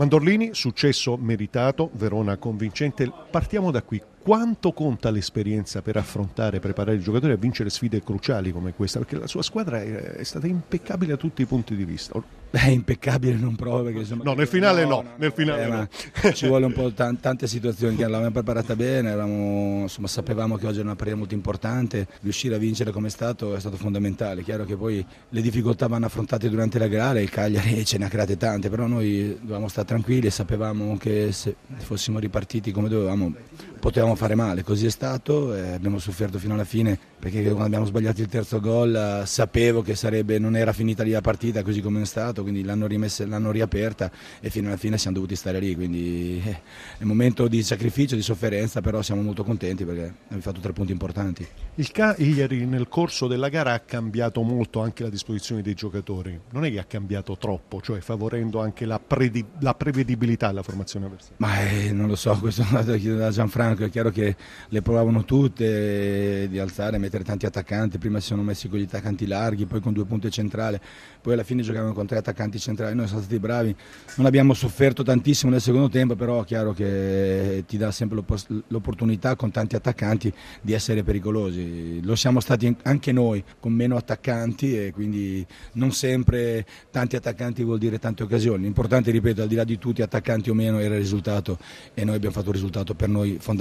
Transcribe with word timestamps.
Mandorlini, 0.00 0.54
successo 0.54 1.18
meritato, 1.18 1.90
Verona 1.92 2.38
convincente. 2.38 3.12
Partiamo 3.30 3.70
da 3.70 3.82
qui. 3.82 4.00
Quanto 4.22 4.72
conta 4.72 5.10
l'esperienza 5.10 5.82
per 5.82 5.98
affrontare 5.98 6.56
e 6.56 6.60
preparare 6.60 6.96
i 6.96 7.00
giocatori 7.00 7.34
a 7.34 7.36
vincere 7.36 7.68
sfide 7.68 8.02
cruciali 8.02 8.50
come 8.50 8.72
questa? 8.72 8.98
Perché 8.98 9.18
la 9.18 9.26
sua 9.26 9.42
squadra 9.42 9.82
è 9.82 10.22
stata 10.22 10.46
impeccabile 10.46 11.10
da 11.10 11.18
tutti 11.18 11.42
i 11.42 11.44
punti 11.44 11.76
di 11.76 11.84
vista. 11.84 12.18
Beh, 12.50 12.70
impeccabile 12.70 13.36
non 13.36 13.54
provo 13.54 13.84
perché 13.84 14.00
insomma, 14.00 14.24
No, 14.24 14.34
nel 14.34 14.48
finale 14.48 14.84
no, 14.84 15.02
no 15.02 15.04
nel 15.16 15.32
finale 15.32 15.64
eh, 15.64 15.68
no. 15.68 16.32
ci 16.34 16.48
vuole 16.48 16.66
un 16.66 16.72
po' 16.72 16.92
t- 16.92 17.20
tante 17.20 17.46
situazioni 17.46 17.94
che 17.94 18.02
l'abbiamo 18.08 18.32
preparata 18.32 18.74
bene, 18.74 19.10
eravamo, 19.10 19.82
insomma, 19.82 20.08
sapevamo 20.08 20.56
che 20.56 20.66
oggi 20.66 20.78
era 20.78 20.86
una 20.86 20.96
partita 20.96 21.16
molto 21.16 21.34
importante, 21.34 22.08
riuscire 22.22 22.56
a 22.56 22.58
vincere 22.58 22.90
come 22.90 23.06
è 23.06 23.10
stato 23.10 23.54
è 23.54 23.60
stato 23.60 23.76
fondamentale. 23.76 24.42
Chiaro 24.42 24.64
che 24.64 24.76
poi 24.76 25.04
le 25.28 25.40
difficoltà 25.40 25.86
vanno 25.86 26.06
affrontate 26.06 26.48
durante 26.48 26.80
la 26.80 26.88
gara, 26.88 27.20
il 27.20 27.30
Cagliari 27.30 27.84
ce 27.86 27.98
ne 27.98 28.06
ha 28.06 28.08
create 28.08 28.36
tante, 28.36 28.68
però 28.68 28.88
noi 28.88 29.38
dovevamo 29.40 29.68
stare 29.68 29.86
tranquilli 29.86 30.26
e 30.26 30.30
sapevamo 30.30 30.96
che 30.96 31.30
se 31.30 31.54
fossimo 31.76 32.18
ripartiti 32.18 32.72
come 32.72 32.88
dovevamo 32.88 33.32
potevamo 33.80 34.14
fare 34.14 34.34
male, 34.34 34.62
così 34.62 34.86
è 34.86 34.90
stato, 34.90 35.54
eh, 35.54 35.72
abbiamo 35.72 35.98
sofferto 35.98 36.38
fino 36.38 36.54
alla 36.54 36.64
fine 36.64 36.98
perché 37.20 37.42
quando 37.42 37.64
abbiamo 37.64 37.84
sbagliato 37.84 38.22
il 38.22 38.28
terzo 38.28 38.60
gol 38.60 38.94
eh, 38.94 39.26
sapevo 39.26 39.82
che 39.82 39.94
sarebbe, 39.94 40.38
non 40.38 40.56
era 40.56 40.72
finita 40.72 41.02
lì 41.02 41.10
la 41.10 41.20
partita 41.20 41.62
così 41.62 41.82
come 41.82 42.00
è 42.00 42.04
stato, 42.06 42.42
quindi 42.42 42.62
l'hanno, 42.62 42.86
rimessa, 42.86 43.26
l'hanno 43.26 43.50
riaperta 43.50 44.10
e 44.40 44.48
fino 44.48 44.68
alla 44.68 44.78
fine 44.78 44.96
siamo 44.96 45.16
dovuti 45.16 45.36
stare 45.36 45.60
lì, 45.60 45.74
quindi 45.74 46.42
eh, 46.44 46.50
è 46.98 47.02
un 47.02 47.08
momento 47.08 47.46
di 47.46 47.62
sacrificio, 47.62 48.14
di 48.14 48.22
sofferenza, 48.22 48.80
però 48.80 49.02
siamo 49.02 49.22
molto 49.22 49.44
contenti 49.44 49.84
perché 49.84 50.14
abbiamo 50.24 50.42
fatto 50.42 50.60
tre 50.60 50.72
punti 50.72 50.92
importanti. 50.92 51.46
Il 51.74 51.90
Cagliari 51.92 52.64
nel 52.66 52.88
corso 52.88 53.26
della 53.26 53.48
gara 53.48 53.74
ha 53.74 53.80
cambiato 53.80 54.42
molto 54.42 54.80
anche 54.80 55.02
la 55.02 55.10
disposizione 55.10 55.62
dei 55.62 55.74
giocatori, 55.74 56.38
non 56.52 56.64
è 56.64 56.70
che 56.70 56.78
ha 56.78 56.84
cambiato 56.84 57.36
troppo, 57.36 57.80
cioè 57.80 58.00
favorendo 58.00 58.60
anche 58.60 58.86
la, 58.86 58.98
predi- 58.98 59.44
la 59.60 59.74
prevedibilità 59.74 60.48
della 60.48 60.62
formazione 60.62 61.06
avversaria. 61.06 61.36
Ma 61.38 61.68
eh, 61.68 61.92
non 61.92 62.08
lo 62.08 62.16
so, 62.16 62.36
questo 62.38 62.62
è 62.62 62.82
da 62.82 63.30
Gianfranco, 63.30 63.69
è 63.76 63.90
chiaro 63.90 64.10
che 64.10 64.36
le 64.68 64.82
provavano 64.82 65.24
tutte 65.24 66.48
di 66.48 66.58
alzare, 66.58 66.98
mettere 66.98 67.24
tanti 67.24 67.46
attaccanti, 67.46 67.98
prima 67.98 68.20
si 68.20 68.26
sono 68.26 68.42
messi 68.42 68.68
con 68.68 68.78
gli 68.78 68.84
attaccanti 68.84 69.26
larghi, 69.26 69.66
poi 69.66 69.80
con 69.80 69.92
due 69.92 70.04
punte 70.04 70.30
centrali, 70.30 70.78
poi 71.20 71.34
alla 71.34 71.42
fine 71.42 71.62
giocavano 71.62 71.92
con 71.92 72.06
tre 72.06 72.18
attaccanti 72.18 72.58
centrali, 72.58 72.94
noi 72.94 73.06
siamo 73.06 73.22
stati 73.22 73.38
bravi, 73.38 73.74
non 74.16 74.26
abbiamo 74.26 74.54
sofferto 74.54 75.02
tantissimo 75.02 75.50
nel 75.50 75.60
secondo 75.60 75.88
tempo, 75.88 76.16
però 76.16 76.42
è 76.42 76.44
chiaro 76.44 76.72
che 76.72 77.64
ti 77.66 77.76
dà 77.76 77.90
sempre 77.90 78.22
l'opportunità 78.68 79.36
con 79.36 79.50
tanti 79.50 79.76
attaccanti 79.76 80.32
di 80.60 80.72
essere 80.72 81.02
pericolosi, 81.02 82.02
lo 82.02 82.16
siamo 82.16 82.40
stati 82.40 82.74
anche 82.82 83.12
noi 83.12 83.42
con 83.60 83.72
meno 83.72 83.96
attaccanti 83.96 84.76
e 84.76 84.92
quindi 84.92 85.46
non 85.74 85.92
sempre 85.92 86.66
tanti 86.90 87.16
attaccanti 87.16 87.62
vuol 87.62 87.78
dire 87.78 87.98
tante 87.98 88.22
occasioni, 88.22 88.64
l'importante 88.64 89.10
ripeto 89.10 89.42
al 89.42 89.48
di 89.48 89.54
là 89.54 89.64
di 89.64 89.78
tutti 89.78 90.02
attaccanti 90.02 90.50
o 90.50 90.54
meno 90.54 90.78
era 90.78 90.94
il 90.94 91.00
risultato 91.00 91.58
e 91.94 92.04
noi 92.04 92.16
abbiamo 92.16 92.34
fatto 92.34 92.48
un 92.48 92.54
risultato 92.54 92.94
per 92.94 93.08
noi 93.08 93.36
fondamentale. 93.38 93.59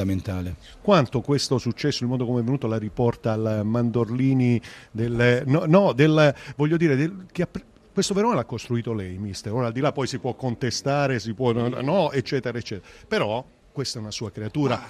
Quanto 0.81 1.21
questo 1.21 1.57
successo, 1.57 2.03
il 2.03 2.09
modo 2.09 2.25
come 2.25 2.41
è 2.41 2.43
venuto 2.43 2.67
la 2.67 2.77
riporta 2.77 3.33
al 3.33 3.61
Mandorlini 3.63 4.61
del, 4.91 5.43
no, 5.45 5.65
no 5.65 5.93
del, 5.93 6.33
voglio 6.55 6.77
dire, 6.77 6.95
del, 6.95 7.25
che 7.31 7.43
ha 7.43 7.47
questo 7.91 8.13
Verona 8.13 8.35
l'ha 8.35 8.45
costruito 8.45 8.93
lei, 8.93 9.17
mister. 9.17 9.51
Ora 9.51 9.67
al 9.67 9.73
di 9.73 9.81
là 9.81 9.91
poi 9.91 10.07
si 10.07 10.19
può 10.19 10.33
contestare, 10.33 11.19
si 11.19 11.33
può 11.33 11.51
no, 11.51 12.11
eccetera, 12.11 12.57
eccetera. 12.57 12.87
Però 13.07 13.45
questa 13.71 13.97
è 13.97 14.01
una 14.01 14.11
sua 14.11 14.31
creatura, 14.31 14.81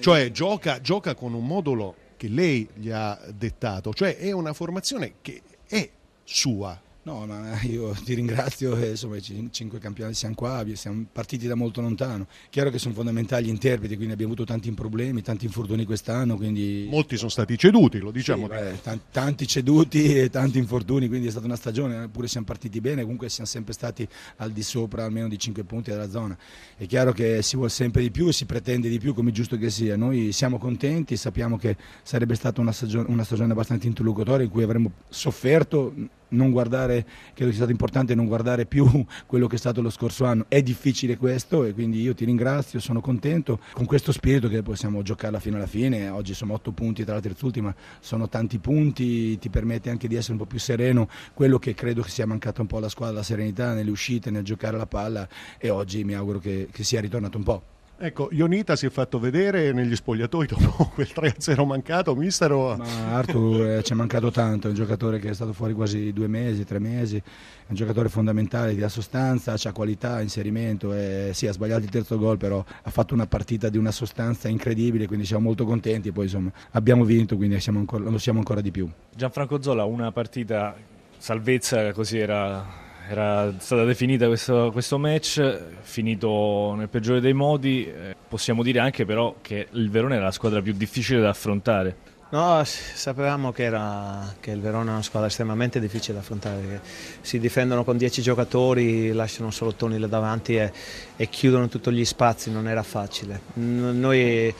cioè 0.00 0.30
gioca, 0.30 0.80
gioca 0.80 1.14
con 1.14 1.34
un 1.34 1.46
modulo 1.46 1.94
che 2.16 2.28
lei 2.28 2.66
gli 2.74 2.90
ha 2.90 3.18
dettato, 3.34 3.92
cioè 3.92 4.16
è 4.16 4.32
una 4.32 4.52
formazione 4.52 5.14
che 5.20 5.42
è 5.66 5.90
sua, 6.22 6.80
No, 7.06 7.26
ma 7.26 7.60
io 7.64 7.92
ti 8.02 8.14
ringrazio, 8.14 8.74
insomma, 8.82 9.16
i 9.16 9.48
cinque 9.50 9.78
campionati 9.78 10.14
siamo 10.16 10.34
qua, 10.34 10.64
siamo 10.72 11.04
partiti 11.12 11.46
da 11.46 11.54
molto 11.54 11.82
lontano. 11.82 12.26
Chiaro 12.48 12.70
che 12.70 12.78
sono 12.78 12.94
fondamentali 12.94 13.44
gli 13.44 13.50
interpreti, 13.50 13.94
quindi 13.94 14.14
abbiamo 14.14 14.32
avuto 14.32 14.50
tanti 14.50 14.72
problemi, 14.72 15.20
tanti 15.20 15.44
infortuni 15.44 15.84
quest'anno. 15.84 16.36
Quindi... 16.36 16.86
Molti 16.88 17.18
sono 17.18 17.28
stati 17.28 17.58
ceduti, 17.58 17.98
lo 17.98 18.10
diciamo. 18.10 18.48
Sì, 18.48 18.54
beh, 18.54 19.00
tanti 19.10 19.46
ceduti 19.46 20.16
e 20.16 20.30
tanti 20.30 20.56
infortuni, 20.56 21.06
quindi 21.08 21.26
è 21.26 21.30
stata 21.30 21.44
una 21.44 21.56
stagione, 21.56 22.04
eppure 22.04 22.26
siamo 22.26 22.46
partiti 22.46 22.80
bene, 22.80 23.02
comunque 23.02 23.28
siamo 23.28 23.50
sempre 23.50 23.74
stati 23.74 24.08
al 24.36 24.52
di 24.52 24.62
sopra 24.62 25.04
almeno 25.04 25.28
di 25.28 25.38
cinque 25.38 25.62
punti 25.62 25.90
della 25.90 26.08
zona. 26.08 26.38
È 26.74 26.86
chiaro 26.86 27.12
che 27.12 27.42
si 27.42 27.56
vuole 27.56 27.70
sempre 27.70 28.00
di 28.00 28.10
più, 28.10 28.30
si 28.30 28.46
pretende 28.46 28.88
di 28.88 28.98
più, 28.98 29.12
come 29.12 29.28
è 29.28 29.32
giusto 29.34 29.58
che 29.58 29.68
sia. 29.68 29.94
Noi 29.94 30.32
siamo 30.32 30.56
contenti, 30.56 31.18
sappiamo 31.18 31.58
che 31.58 31.76
sarebbe 32.02 32.34
stata 32.34 32.62
una 32.62 32.72
stagione, 32.72 33.10
una 33.10 33.24
stagione 33.24 33.52
abbastanza 33.52 33.86
interlocutoria 33.86 34.46
in 34.46 34.50
cui 34.50 34.62
avremmo 34.62 34.90
sofferto 35.10 35.92
non 36.28 36.50
guardare, 36.50 37.06
credo 37.32 37.50
sia 37.50 37.58
stato 37.58 37.70
importante 37.70 38.14
non 38.14 38.26
guardare 38.26 38.66
più 38.66 38.86
quello 39.26 39.46
che 39.46 39.56
è 39.56 39.58
stato 39.58 39.82
lo 39.82 39.90
scorso 39.90 40.24
anno. 40.24 40.46
È 40.48 40.62
difficile 40.62 41.16
questo 41.16 41.64
e 41.64 41.72
quindi 41.72 42.00
io 42.00 42.14
ti 42.14 42.24
ringrazio, 42.24 42.80
sono 42.80 43.00
contento 43.00 43.60
con 43.72 43.84
questo 43.84 44.12
spirito 44.12 44.48
che 44.48 44.62
possiamo 44.62 45.02
giocarla 45.02 45.40
fino 45.40 45.56
alla 45.56 45.66
fine. 45.66 46.08
Oggi 46.08 46.34
sono 46.34 46.54
otto 46.54 46.72
punti 46.72 47.04
tra 47.04 47.14
la 47.14 47.20
terzultima, 47.20 47.74
sono 48.00 48.28
tanti 48.28 48.58
punti, 48.58 49.38
ti 49.38 49.48
permette 49.48 49.90
anche 49.90 50.08
di 50.08 50.14
essere 50.14 50.32
un 50.32 50.38
po' 50.38 50.46
più 50.46 50.58
sereno, 50.58 51.08
quello 51.32 51.58
che 51.58 51.74
credo 51.74 52.02
che 52.02 52.10
sia 52.10 52.26
mancato 52.26 52.60
un 52.60 52.66
po' 52.66 52.78
alla 52.78 52.88
squadra, 52.88 53.16
la 53.16 53.22
serenità 53.22 53.72
nelle 53.74 53.90
uscite, 53.90 54.30
nel 54.30 54.42
giocare 54.42 54.76
la 54.76 54.86
palla 54.86 55.28
e 55.58 55.70
oggi 55.70 56.04
mi 56.04 56.14
auguro 56.14 56.38
che, 56.38 56.68
che 56.70 56.84
sia 56.84 57.00
ritornato 57.00 57.36
un 57.36 57.44
po'. 57.44 57.73
Ecco, 57.96 58.28
Ionita 58.32 58.74
si 58.74 58.86
è 58.86 58.90
fatto 58.90 59.20
vedere 59.20 59.72
negli 59.72 59.94
spogliatoi 59.94 60.46
dopo 60.48 60.90
quel 60.94 61.08
3-0 61.14 61.64
mancato, 61.64 62.16
mister? 62.16 62.50
O... 62.50 62.76
Ma 62.76 63.14
Arthur 63.14 63.66
eh, 63.66 63.82
ci 63.84 63.92
è 63.92 63.94
mancato 63.94 64.32
tanto, 64.32 64.66
è 64.66 64.70
un 64.70 64.76
giocatore 64.76 65.20
che 65.20 65.30
è 65.30 65.34
stato 65.34 65.52
fuori 65.52 65.74
quasi 65.74 66.12
due 66.12 66.26
mesi, 66.26 66.64
tre 66.64 66.80
mesi, 66.80 67.16
è 67.16 67.22
un 67.68 67.76
giocatore 67.76 68.08
fondamentale, 68.08 68.74
di 68.74 68.84
sostanza, 68.88 69.54
ha 69.54 69.72
qualità, 69.72 70.20
inserimento, 70.20 70.92
e, 70.92 71.30
sì 71.32 71.46
ha 71.46 71.52
sbagliato 71.52 71.84
il 71.84 71.90
terzo 71.90 72.18
gol, 72.18 72.36
però 72.36 72.64
ha 72.82 72.90
fatto 72.90 73.14
una 73.14 73.26
partita 73.26 73.68
di 73.68 73.78
una 73.78 73.92
sostanza 73.92 74.48
incredibile, 74.48 75.06
quindi 75.06 75.24
siamo 75.24 75.44
molto 75.44 75.64
contenti, 75.64 76.10
poi 76.10 76.24
insomma 76.24 76.50
abbiamo 76.72 77.04
vinto, 77.04 77.36
quindi 77.36 77.60
siamo 77.60 77.78
ancora, 77.78 78.10
lo 78.10 78.18
siamo 78.18 78.40
ancora 78.40 78.60
di 78.60 78.72
più. 78.72 78.88
Gianfranco 79.14 79.62
Zola, 79.62 79.84
una 79.84 80.10
partita 80.10 80.74
salvezza, 81.16 81.92
così 81.92 82.18
era 82.18 82.83
era 83.08 83.52
stata 83.58 83.84
definita 83.84 84.26
questo, 84.26 84.70
questo, 84.72 84.98
match, 84.98 85.60
finito 85.82 86.74
nel 86.76 86.88
peggiore 86.88 87.20
dei 87.20 87.34
modi, 87.34 87.86
eh, 87.86 88.14
possiamo 88.28 88.62
dire 88.62 88.78
anche 88.78 89.04
però 89.04 89.36
che 89.40 89.68
il 89.72 89.90
Verona 89.90 90.14
era 90.14 90.24
la 90.24 90.30
squadra 90.30 90.62
più 90.62 90.72
difficile 90.72 91.20
da 91.20 91.28
affrontare. 91.28 92.12
No, 92.30 92.62
sapevamo 92.64 93.52
che, 93.52 93.62
era, 93.62 94.34
che 94.40 94.50
il 94.50 94.60
Verona 94.60 94.90
è 94.90 94.92
una 94.94 95.02
squadra 95.02 95.28
estremamente 95.28 95.78
difficile 95.78 96.14
da 96.14 96.20
affrontare, 96.20 96.80
si 97.20 97.38
difendono 97.38 97.84
con 97.84 97.96
10 97.96 98.22
giocatori, 98.22 99.12
lasciano 99.12 99.52
solo 99.52 99.74
Toni 99.74 99.98
là 99.98 100.08
davanti 100.08 100.56
e, 100.56 100.72
e 101.14 101.28
chiudono 101.28 101.68
tutti 101.68 101.92
gli 101.92 102.04
spazi, 102.04 102.50
non 102.50 102.66
era 102.66 102.82
facile. 102.82 103.40
Noi 103.54 104.52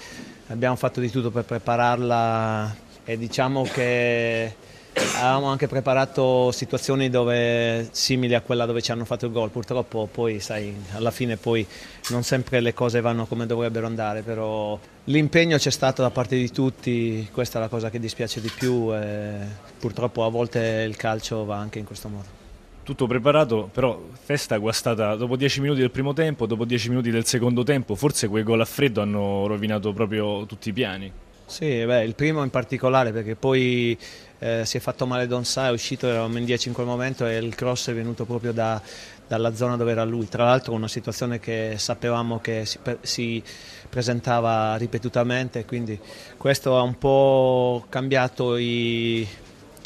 abbiamo 0.48 0.76
fatto 0.76 1.00
di 1.00 1.10
tutto 1.10 1.30
per 1.30 1.44
prepararla 1.44 2.76
e 3.04 3.18
diciamo 3.18 3.64
che 3.64 4.54
Avevamo 4.96 5.48
anche 5.48 5.66
preparato 5.66 6.52
situazioni 6.52 7.10
dove, 7.10 7.88
simili 7.90 8.34
a 8.34 8.40
quella 8.40 8.64
dove 8.64 8.80
ci 8.80 8.92
hanno 8.92 9.04
fatto 9.04 9.26
il 9.26 9.32
gol, 9.32 9.50
purtroppo 9.50 10.08
poi 10.10 10.38
sai, 10.38 10.74
alla 10.92 11.10
fine 11.10 11.36
poi 11.36 11.66
non 12.10 12.22
sempre 12.22 12.60
le 12.60 12.74
cose 12.74 13.00
vanno 13.00 13.26
come 13.26 13.46
dovrebbero 13.46 13.86
andare, 13.86 14.22
però 14.22 14.78
l'impegno 15.04 15.56
c'è 15.56 15.70
stato 15.70 16.02
da 16.02 16.10
parte 16.10 16.36
di 16.36 16.50
tutti, 16.50 17.28
questa 17.32 17.58
è 17.58 17.62
la 17.62 17.68
cosa 17.68 17.90
che 17.90 17.98
dispiace 17.98 18.40
di 18.40 18.50
più 18.56 18.94
e 18.94 19.38
purtroppo 19.78 20.24
a 20.24 20.28
volte 20.28 20.84
il 20.86 20.96
calcio 20.96 21.44
va 21.44 21.56
anche 21.56 21.78
in 21.78 21.84
questo 21.84 22.08
modo 22.08 22.42
tutto 22.84 23.06
preparato, 23.06 23.70
però 23.72 23.98
festa 24.12 24.58
guastata 24.58 25.16
dopo 25.16 25.36
10 25.36 25.62
minuti 25.62 25.80
del 25.80 25.90
primo 25.90 26.12
tempo, 26.12 26.46
dopo 26.46 26.66
10 26.66 26.90
minuti 26.90 27.10
del 27.10 27.24
secondo 27.24 27.62
tempo, 27.62 27.94
forse 27.94 28.28
quei 28.28 28.42
gol 28.42 28.60
a 28.60 28.66
freddo 28.66 29.00
hanno 29.00 29.46
rovinato 29.46 29.92
proprio 29.92 30.44
tutti 30.44 30.68
i 30.68 30.72
piani. 30.72 31.10
Sì, 31.54 31.84
beh, 31.84 32.02
il 32.02 32.16
primo 32.16 32.42
in 32.42 32.50
particolare 32.50 33.12
perché 33.12 33.36
poi 33.36 33.96
eh, 34.40 34.64
si 34.64 34.76
è 34.76 34.80
fatto 34.80 35.06
male 35.06 35.28
Don 35.28 35.44
Sa, 35.44 35.68
è 35.68 35.70
uscito, 35.70 36.08
eravamo 36.08 36.38
in 36.38 36.44
10 36.44 36.66
in 36.66 36.74
quel 36.74 36.84
momento 36.84 37.26
e 37.26 37.36
il 37.36 37.54
cross 37.54 37.90
è 37.90 37.94
venuto 37.94 38.24
proprio 38.24 38.52
da, 38.52 38.82
dalla 39.28 39.54
zona 39.54 39.76
dove 39.76 39.92
era 39.92 40.02
lui. 40.02 40.28
Tra 40.28 40.46
l'altro 40.46 40.72
una 40.72 40.88
situazione 40.88 41.38
che 41.38 41.74
sapevamo 41.78 42.40
che 42.40 42.66
si, 42.66 42.80
si 43.02 43.40
presentava 43.88 44.74
ripetutamente, 44.74 45.64
quindi 45.64 45.96
questo 46.36 46.76
ha 46.76 46.82
un 46.82 46.98
po' 46.98 47.86
cambiato 47.88 48.56
i, 48.56 49.24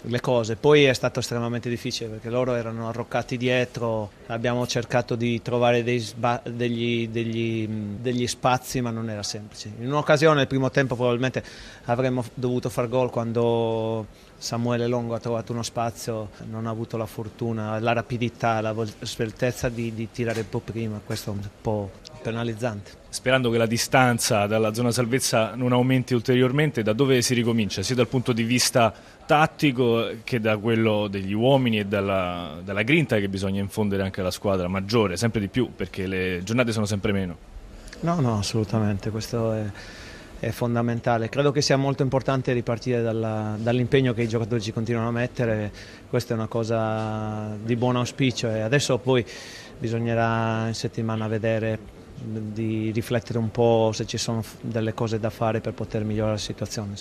le 0.02 0.20
cose. 0.20 0.56
Poi 0.56 0.84
è 0.84 0.92
stato 0.92 1.20
estremamente 1.20 1.68
difficile 1.68 2.10
perché 2.10 2.30
loro 2.30 2.54
erano 2.54 2.88
arroccati 2.88 3.36
dietro, 3.36 4.10
abbiamo 4.26 4.66
cercato 4.66 5.16
di 5.16 5.42
trovare 5.42 5.98
sba- 5.98 6.40
degli, 6.44 7.08
degli, 7.08 7.66
degli, 7.68 8.26
spazi 8.26 8.80
ma 8.80 8.90
non 8.90 9.10
era 9.10 9.22
semplice. 9.22 9.72
In 9.78 9.88
un'occasione, 9.88 10.36
nel 10.36 10.46
primo 10.46 10.70
tempo 10.70 10.94
probabilmente 10.94 11.42
avremmo 11.86 12.24
dovuto 12.34 12.68
far 12.68 12.88
gol 12.88 13.10
quando 13.10 14.06
Samuele 14.40 14.86
Longo 14.86 15.14
ha 15.14 15.18
trovato 15.18 15.50
uno 15.50 15.64
spazio, 15.64 16.30
non 16.48 16.66
ha 16.66 16.70
avuto 16.70 16.96
la 16.96 17.06
fortuna, 17.06 17.80
la 17.80 17.92
rapidità, 17.92 18.60
la 18.60 18.72
sveltezza 19.00 19.68
di, 19.68 19.92
di 19.92 20.10
tirare 20.12 20.40
un 20.40 20.48
po' 20.48 20.60
prima, 20.60 21.00
questo 21.04 21.30
è 21.30 21.32
un 21.34 21.40
po' 21.60 21.90
penalizzante. 22.22 22.92
Sperando 23.08 23.50
che 23.50 23.58
la 23.58 23.66
distanza 23.66 24.46
dalla 24.46 24.72
zona 24.72 24.92
salvezza 24.92 25.56
non 25.56 25.72
aumenti 25.72 26.14
ulteriormente, 26.14 26.84
da 26.84 26.92
dove 26.92 27.20
si 27.20 27.34
ricomincia? 27.34 27.82
Sia 27.82 27.96
dal 27.96 28.06
punto 28.06 28.32
di 28.32 28.44
vista 28.44 28.94
tattico 29.26 30.08
che 30.22 30.38
da 30.38 30.56
quello 30.56 31.08
degli 31.08 31.32
uomini 31.32 31.80
e 31.80 31.86
dalla, 31.86 32.60
dalla 32.62 32.82
grinta 32.82 33.18
che 33.18 33.28
bisogna 33.28 33.60
infondere 33.60 34.04
anche 34.04 34.20
alla 34.20 34.30
squadra 34.30 34.68
maggiore, 34.68 35.16
sempre 35.16 35.40
di 35.40 35.48
più, 35.48 35.72
perché 35.74 36.06
le 36.06 36.42
giornate 36.44 36.70
sono 36.70 36.86
sempre 36.86 37.10
meno. 37.10 37.36
No, 38.00 38.20
no, 38.20 38.38
assolutamente, 38.38 39.10
questo 39.10 39.52
è 39.52 39.64
è 40.40 40.50
fondamentale. 40.50 41.28
Credo 41.28 41.50
che 41.50 41.60
sia 41.60 41.76
molto 41.76 42.02
importante 42.02 42.52
ripartire 42.52 43.02
dalla, 43.02 43.56
dall'impegno 43.58 44.12
che 44.12 44.22
i 44.22 44.28
giocatori 44.28 44.60
ci 44.60 44.72
continuano 44.72 45.08
a 45.08 45.12
mettere, 45.12 45.72
questa 46.08 46.34
è 46.34 46.36
una 46.36 46.46
cosa 46.46 47.56
di 47.62 47.76
buon 47.76 47.96
auspicio 47.96 48.48
e 48.48 48.60
adesso 48.60 48.98
poi 48.98 49.24
bisognerà 49.78 50.68
in 50.68 50.74
settimana 50.74 51.28
vedere 51.28 51.96
di 52.20 52.90
riflettere 52.92 53.38
un 53.38 53.50
po' 53.50 53.90
se 53.92 54.04
ci 54.06 54.18
sono 54.18 54.42
delle 54.60 54.92
cose 54.92 55.20
da 55.20 55.30
fare 55.30 55.60
per 55.60 55.72
poter 55.72 56.04
migliorare 56.04 56.32
la 56.32 56.38
situazione. 56.38 56.96